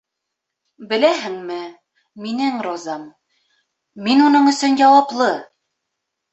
[0.93, 1.57] Беләһеңме...
[2.25, 3.05] минең розам...
[4.09, 5.33] мин уның өсөн яуаплы.